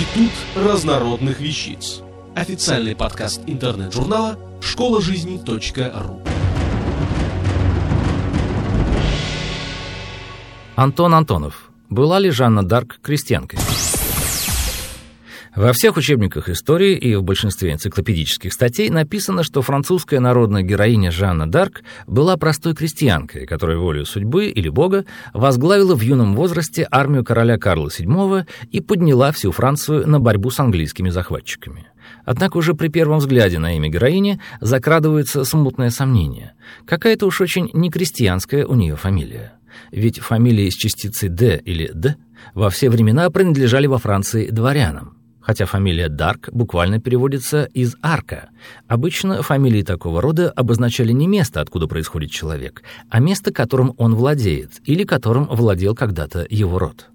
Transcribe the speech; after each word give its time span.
Институт 0.00 0.32
разнородных 0.56 1.40
вещиц. 1.40 2.00
Официальный 2.34 2.96
подкаст 2.96 3.42
интернет-журнала 3.46 4.38
школа 4.62 5.02
жизни 5.02 5.38
.ру. 5.44 6.22
Антон 10.74 11.14
Антонов. 11.14 11.70
Была 11.90 12.18
ли 12.18 12.30
Жанна 12.30 12.62
Дарк 12.62 12.98
крестьянкой? 13.02 13.58
Во 15.56 15.72
всех 15.72 15.96
учебниках 15.96 16.48
истории 16.48 16.94
и 16.96 17.16
в 17.16 17.24
большинстве 17.24 17.72
энциклопедических 17.72 18.52
статей 18.52 18.88
написано, 18.88 19.42
что 19.42 19.62
французская 19.62 20.20
народная 20.20 20.62
героиня 20.62 21.10
Жанна 21.10 21.50
Дарк 21.50 21.82
была 22.06 22.36
простой 22.36 22.74
крестьянкой, 22.74 23.46
которая 23.46 23.76
волею 23.76 24.06
судьбы 24.06 24.46
или 24.46 24.68
бога 24.68 25.06
возглавила 25.34 25.96
в 25.96 26.02
юном 26.02 26.36
возрасте 26.36 26.86
армию 26.88 27.24
короля 27.24 27.58
Карла 27.58 27.88
VII 27.88 28.46
и 28.70 28.80
подняла 28.80 29.32
всю 29.32 29.50
Францию 29.50 30.06
на 30.06 30.20
борьбу 30.20 30.50
с 30.50 30.60
английскими 30.60 31.10
захватчиками. 31.10 31.88
Однако 32.24 32.56
уже 32.56 32.74
при 32.74 32.86
первом 32.86 33.18
взгляде 33.18 33.58
на 33.58 33.76
имя 33.76 33.88
героини 33.88 34.40
закрадывается 34.60 35.44
смутное 35.44 35.90
сомнение. 35.90 36.52
Какая-то 36.86 37.26
уж 37.26 37.40
очень 37.40 37.70
некрестьянская 37.72 38.66
у 38.66 38.76
нее 38.76 38.94
фамилия. 38.94 39.54
Ведь 39.90 40.20
фамилии 40.20 40.70
с 40.70 40.74
частицей 40.74 41.28
«д» 41.28 41.60
или 41.64 41.90
«д» 41.92 42.16
во 42.54 42.70
все 42.70 42.88
времена 42.88 43.30
принадлежали 43.30 43.88
во 43.88 43.98
Франции 43.98 44.48
дворянам 44.48 45.19
хотя 45.50 45.66
фамилия 45.66 46.08
Дарк 46.08 46.48
буквально 46.52 47.00
переводится 47.00 47.64
из 47.64 47.96
«арка». 48.02 48.50
Обычно 48.86 49.42
фамилии 49.42 49.82
такого 49.82 50.22
рода 50.22 50.48
обозначали 50.48 51.10
не 51.10 51.26
место, 51.26 51.60
откуда 51.60 51.88
происходит 51.88 52.30
человек, 52.30 52.84
а 53.08 53.18
место, 53.18 53.52
которым 53.52 53.92
он 53.98 54.14
владеет 54.14 54.80
или 54.84 55.02
которым 55.02 55.46
владел 55.46 55.96
когда-то 55.96 56.46
его 56.48 56.78
род. 56.78 57.08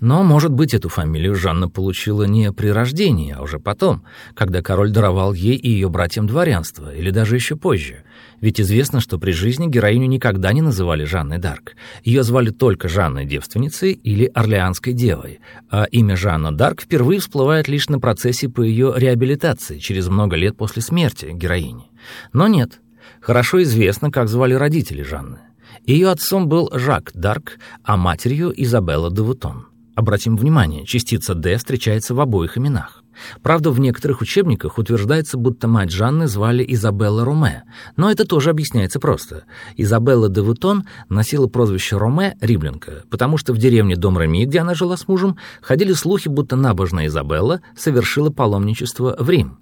Но, 0.00 0.22
может 0.22 0.52
быть, 0.52 0.74
эту 0.74 0.88
фамилию 0.88 1.34
Жанна 1.34 1.68
получила 1.68 2.24
не 2.24 2.52
при 2.52 2.68
рождении, 2.68 3.34
а 3.36 3.42
уже 3.42 3.58
потом, 3.58 4.02
когда 4.34 4.62
король 4.62 4.90
даровал 4.90 5.32
ей 5.32 5.56
и 5.56 5.70
ее 5.70 5.88
братьям 5.88 6.26
дворянство, 6.26 6.94
или 6.94 7.10
даже 7.10 7.36
еще 7.36 7.56
позже. 7.56 8.04
Ведь 8.40 8.60
известно, 8.60 9.00
что 9.00 9.18
при 9.18 9.32
жизни 9.32 9.66
героиню 9.66 10.06
никогда 10.06 10.52
не 10.52 10.62
называли 10.62 11.04
Жанной 11.04 11.38
Дарк. 11.38 11.76
Ее 12.04 12.22
звали 12.22 12.50
только 12.50 12.88
Жанной 12.88 13.26
Девственницей 13.26 13.92
или 13.92 14.30
Орлеанской 14.34 14.92
Девой, 14.92 15.40
а 15.70 15.84
имя 15.84 16.16
Жанна 16.16 16.56
Дарк 16.56 16.82
впервые 16.82 17.20
всплывает 17.20 17.68
лишь 17.68 17.88
на 17.88 18.00
процессе 18.00 18.48
по 18.48 18.62
ее 18.62 18.94
реабилитации 18.96 19.78
через 19.78 20.08
много 20.08 20.36
лет 20.36 20.56
после 20.56 20.80
смерти 20.80 21.30
героини. 21.32 21.90
Но 22.32 22.48
нет, 22.48 22.80
хорошо 23.20 23.62
известно, 23.62 24.10
как 24.10 24.28
звали 24.28 24.54
родители 24.54 25.02
Жанны. 25.02 25.40
Ее 25.86 26.10
отцом 26.10 26.48
был 26.48 26.70
Жак 26.72 27.10
Дарк, 27.14 27.58
а 27.84 27.96
матерью 27.96 28.52
Изабелла 28.56 29.10
де 29.10 29.22
Вутон. 29.22 29.66
Обратим 29.94 30.36
внимание, 30.36 30.86
частица 30.86 31.34
«Д» 31.34 31.56
встречается 31.56 32.14
в 32.14 32.20
обоих 32.20 32.56
именах. 32.56 33.02
Правда, 33.42 33.70
в 33.70 33.80
некоторых 33.80 34.20
учебниках 34.20 34.78
утверждается, 34.78 35.36
будто 35.36 35.68
мать 35.68 35.90
Жанны 35.90 36.26
звали 36.26 36.64
Изабелла 36.66 37.24
Роме, 37.24 37.64
но 37.96 38.10
это 38.10 38.24
тоже 38.24 38.50
объясняется 38.50 38.98
просто. 38.98 39.44
Изабелла 39.76 40.28
де 40.28 40.40
Вутон 40.40 40.84
носила 41.08 41.46
прозвище 41.48 41.96
Роме 41.96 42.36
Риблинка, 42.40 43.04
потому 43.10 43.36
что 43.36 43.52
в 43.52 43.58
деревне 43.58 43.96
Дом 43.96 44.18
Реми, 44.18 44.46
где 44.46 44.60
она 44.60 44.74
жила 44.74 44.96
с 44.96 45.06
мужем, 45.08 45.36
ходили 45.60 45.92
слухи, 45.92 46.28
будто 46.28 46.56
набожная 46.56 47.06
Изабелла 47.06 47.60
совершила 47.76 48.30
паломничество 48.30 49.16
в 49.18 49.28
Рим. 49.28 49.58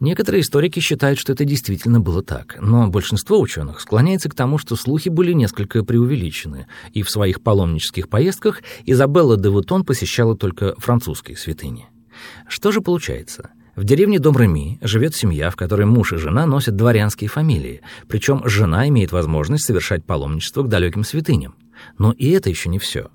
Некоторые 0.00 0.42
историки 0.42 0.80
считают, 0.80 1.18
что 1.18 1.32
это 1.32 1.44
действительно 1.44 2.00
было 2.00 2.22
так, 2.22 2.56
но 2.60 2.88
большинство 2.88 3.40
ученых 3.40 3.80
склоняется 3.80 4.28
к 4.28 4.34
тому, 4.34 4.58
что 4.58 4.76
слухи 4.76 5.08
были 5.08 5.32
несколько 5.32 5.84
преувеличены, 5.84 6.66
и 6.92 7.02
в 7.02 7.10
своих 7.10 7.42
паломнических 7.42 8.08
поездках 8.08 8.62
Изабелла 8.86 9.36
де 9.36 9.48
Вутон 9.48 9.84
посещала 9.84 10.36
только 10.36 10.74
французские 10.78 11.36
святыни. 11.36 11.88
Что 12.48 12.72
же 12.72 12.80
получается? 12.80 13.50
В 13.76 13.84
деревне 13.84 14.18
Дом 14.18 14.36
Реми 14.36 14.78
живет 14.82 15.14
семья, 15.14 15.50
в 15.50 15.56
которой 15.56 15.86
муж 15.86 16.12
и 16.12 16.16
жена 16.16 16.46
носят 16.46 16.74
дворянские 16.74 17.30
фамилии, 17.30 17.80
причем 18.08 18.42
жена 18.44 18.88
имеет 18.88 19.12
возможность 19.12 19.66
совершать 19.66 20.04
паломничество 20.04 20.64
к 20.64 20.68
далеким 20.68 21.04
святыням. 21.04 21.54
Но 21.96 22.10
и 22.10 22.30
это 22.30 22.50
еще 22.50 22.68
не 22.68 22.80
все. 22.80 23.08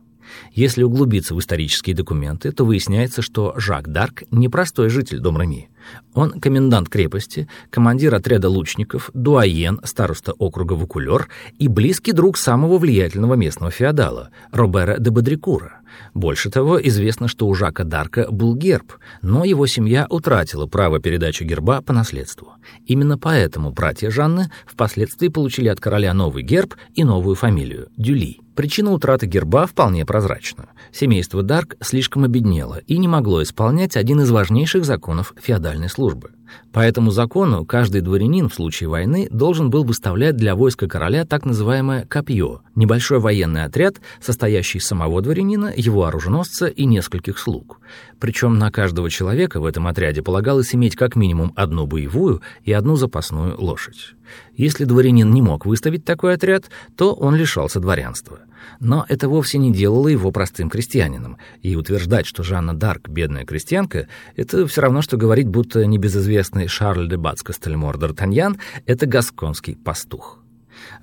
Если 0.53 0.83
углубиться 0.83 1.35
в 1.35 1.39
исторические 1.39 1.95
документы, 1.95 2.51
то 2.51 2.65
выясняется, 2.65 3.21
что 3.21 3.53
Жак 3.57 3.91
Дарк 3.91 4.23
не 4.31 4.47
простой 4.47 4.89
житель 4.89 5.19
Домрами. 5.19 5.69
Он 6.13 6.39
комендант 6.39 6.89
крепости, 6.89 7.47
командир 7.69 8.13
отряда 8.15 8.49
лучников, 8.49 9.09
дуаен, 9.13 9.79
староста 9.83 10.33
округа 10.33 10.73
Вукулер 10.73 11.27
и 11.59 11.67
близкий 11.67 12.11
друг 12.11 12.37
самого 12.37 12.77
влиятельного 12.77 13.35
местного 13.35 13.71
феодала, 13.71 14.29
Робера 14.51 14.97
де 14.99 15.09
Бодрикура. 15.09 15.83
Больше 16.13 16.49
того, 16.49 16.81
известно, 16.81 17.27
что 17.27 17.47
у 17.47 17.53
Жака 17.53 17.83
Дарка 17.83 18.27
был 18.31 18.55
герб, 18.55 18.93
но 19.21 19.43
его 19.43 19.67
семья 19.67 20.07
утратила 20.09 20.65
право 20.65 20.99
передачи 20.99 21.43
герба 21.43 21.81
по 21.81 21.93
наследству. 21.93 22.53
Именно 22.85 23.17
поэтому 23.17 23.71
братья 23.71 24.09
Жанны 24.09 24.51
впоследствии 24.65 25.27
получили 25.27 25.67
от 25.67 25.79
короля 25.79 26.13
новый 26.13 26.43
герб 26.43 26.75
и 26.93 27.03
новую 27.03 27.35
фамилию– 27.35 27.89
Дюли. 27.97 28.39
Причина 28.55 28.91
утраты 28.91 29.25
герба 29.25 29.65
вполне 29.65 30.05
прозрачна. 30.05 30.69
Семейство 30.91 31.41
Дарк 31.41 31.75
слишком 31.81 32.23
обеднело 32.23 32.81
и 32.85 32.97
не 32.99 33.07
могло 33.07 33.41
исполнять 33.41 33.97
один 33.97 34.21
из 34.21 34.29
важнейших 34.29 34.85
законов 34.85 35.33
феодальной 35.73 35.89
службы. 35.89 36.31
По 36.71 36.79
этому 36.79 37.11
закону 37.11 37.65
каждый 37.65 38.01
дворянин 38.01 38.47
в 38.47 38.53
случае 38.53 38.89
войны 38.89 39.27
должен 39.31 39.69
был 39.69 39.83
выставлять 39.83 40.35
для 40.35 40.55
войска 40.55 40.87
короля 40.87 41.25
так 41.25 41.45
называемое 41.45 42.05
«копье»— 42.05 42.61
небольшой 42.75 43.19
военный 43.19 43.63
отряд, 43.63 43.95
состоящий 44.21 44.77
из 44.77 44.85
самого 44.85 45.21
дворянина, 45.21 45.73
его 45.75 46.05
оруженосца 46.05 46.67
и 46.67 46.85
нескольких 46.85 47.39
слуг. 47.39 47.79
Причем 48.19 48.59
на 48.59 48.71
каждого 48.71 49.09
человека 49.09 49.59
в 49.59 49.65
этом 49.65 49.87
отряде 49.87 50.21
полагалось 50.21 50.75
иметь 50.75 50.95
как 50.95 51.15
минимум 51.15 51.53
одну 51.55 51.87
боевую 51.87 52.41
и 52.63 52.71
одну 52.71 52.95
запасную 52.95 53.59
лошадь. 53.59 54.15
Если 54.55 54.85
дворянин 54.85 55.31
не 55.31 55.41
мог 55.41 55.65
выставить 55.65 56.05
такой 56.05 56.35
отряд, 56.35 56.69
то 56.95 57.13
он 57.13 57.35
лишался 57.35 57.79
дворянства. 57.79 58.39
Но 58.79 59.05
это 59.09 59.29
вовсе 59.29 59.57
не 59.57 59.71
делало 59.71 60.07
его 60.07 60.31
простым 60.31 60.69
крестьянином, 60.69 61.37
и 61.61 61.75
утверждать, 61.75 62.25
что 62.25 62.43
Жанна 62.43 62.73
Дарк— 62.73 63.09
бедная 63.09 63.45
крестьянка, 63.45 64.07
это 64.35 64.67
все 64.67 64.81
равно, 64.81 65.01
что 65.01 65.17
говорить, 65.17 65.47
будто 65.47 65.85
небезызвестный 65.85 66.67
Шарль 66.67 67.09
де 67.09 67.17
Бац 67.17 67.41
Кастельмор 67.41 67.97
Д'Артаньян— 67.97 68.59
это 68.85 69.05
гасконский 69.05 69.75
пастух. 69.75 70.39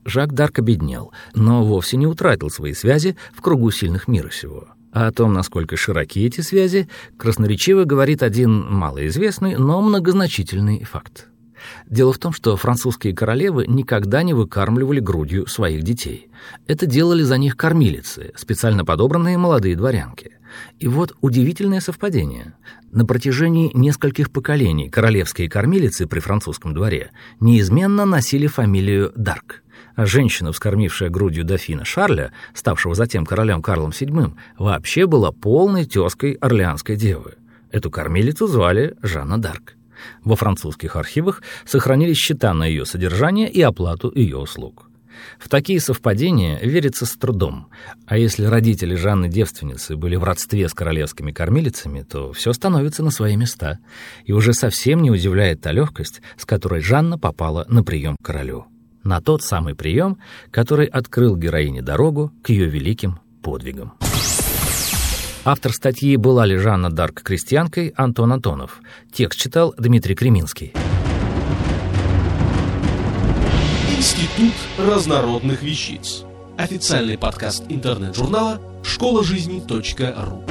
Жак 0.05 0.33
Дарк 0.35 0.59
обеднел, 0.59 1.13
но 1.35 1.65
вовсе 1.65 1.97
не 1.97 2.07
утратил 2.07 2.51
свои 2.51 2.75
связи 2.75 3.17
в 3.33 3.41
кругу 3.41 3.71
сильных 3.71 4.09
мира 4.09 4.31
сего. 4.31 4.69
А 4.93 5.07
о 5.07 5.13
том, 5.13 5.33
насколько 5.33 5.77
широки 5.77 6.27
эти 6.27 6.41
связи, 6.41 6.89
красноречиво 7.17 7.85
говорит 7.85 8.23
один 8.23 8.51
малоизвестный, 8.69 9.57
но 9.57 9.81
многозначительный 9.81 10.83
факт. 10.85 11.30
Дело 11.87 12.13
в 12.13 12.19
том, 12.19 12.33
что 12.33 12.57
французские 12.57 13.15
королевы 13.15 13.67
никогда 13.67 14.23
не 14.23 14.35
выкармливали 14.35 15.01
грудью 15.01 15.47
своих 15.47 15.83
детей. 15.83 16.29
Это 16.67 16.87
делали 16.87 17.23
за 17.23 17.39
них 17.39 17.57
кормилицы, 17.57 18.33
специально 18.37 18.85
подобранные 18.85 19.39
молодые 19.39 19.77
дворянки. 19.77 20.33
И 20.79 20.89
вот 20.89 21.15
удивительное 21.21 21.81
совпадение. 21.81 22.55
На 22.91 23.05
протяжении 23.05 23.71
нескольких 23.73 24.33
поколений 24.33 24.89
королевские 24.89 25.49
кормилицы 25.49 26.07
при 26.07 26.21
французском 26.21 26.75
дворе 26.75 27.11
неизменно 27.39 28.05
носили 28.05 28.47
фамилию 28.47 29.13
Дарк. 29.15 29.63
А 29.95 30.07
женщина, 30.07 30.53
вскормившая 30.53 31.11
грудью 31.11 31.45
дофина 31.45 31.85
Шарля, 31.85 32.33
ставшего 32.55 32.95
затем 32.95 33.27
королем 33.27 33.63
Карлом 33.63 33.91
VII, 33.91 34.35
вообще 34.59 35.07
была 35.07 35.31
полной 35.31 35.85
тезкой 35.85 36.33
орлеанской 36.33 36.97
девы. 36.97 37.35
Эту 37.71 37.91
кормилицу 37.91 38.47
звали 38.47 38.97
Жанна 39.03 39.39
Дарк. 39.41 39.75
Во 40.25 40.37
французских 40.37 40.97
архивах 40.97 41.43
сохранились 41.65 42.19
счета 42.19 42.53
на 42.55 42.65
ее 42.65 42.87
содержание 42.87 43.51
и 43.51 43.61
оплату 43.63 44.13
ее 44.15 44.39
услуг. 44.39 44.91
В 45.39 45.49
такие 45.49 45.81
совпадения 45.81 46.59
верится 46.61 47.07
с 47.07 47.17
трудом, 47.17 47.69
а 48.07 48.17
если 48.17 48.45
родители 48.45 48.95
Жанны-девственницы 48.95 49.97
были 49.97 50.17
в 50.17 50.25
родстве 50.25 50.69
с 50.69 50.75
королевскими 50.75 51.33
кормилицами, 51.33 52.03
то 52.03 52.33
все 52.33 52.53
становится 52.53 53.03
на 53.03 53.11
свои 53.11 53.37
места, 53.37 53.79
и 54.25 54.33
уже 54.33 54.53
совсем 54.55 55.03
не 55.03 55.11
удивляет 55.11 55.61
та 55.61 55.73
легкость, 55.73 56.23
с 56.37 56.45
которой 56.45 56.81
Жанна 56.81 57.19
попала 57.19 57.67
на 57.69 57.83
прием 57.83 58.17
к 58.17 58.25
королю. 58.25 58.67
На 59.03 59.21
тот 59.21 59.43
самый 59.43 59.75
прием, 59.75 60.19
который 60.51 60.87
открыл 60.87 61.37
героине 61.37 61.83
дорогу 61.83 62.33
к 62.43 62.51
ее 62.51 62.67
великим 62.67 63.19
подвигам. 63.43 63.95
Автор 65.43 65.73
статьи 65.73 66.17
«Была 66.17 66.45
ли 66.45 66.59
Жанна 66.59 66.91
Дарк 66.91 67.23
крестьянкой» 67.23 67.95
Антон 67.97 68.31
Антонов. 68.33 68.83
Текст 69.11 69.41
читал 69.41 69.73
Дмитрий 69.79 70.15
Креминский. 70.15 70.75
Институт 73.97 74.53
разнородных 74.77 75.63
вещиц. 75.63 76.25
Официальный 76.59 77.17
подкаст 77.17 77.65
интернет-журнала 77.71 78.61
школа 78.85 79.25
жизни 79.25 79.63
.ру. 79.67 80.45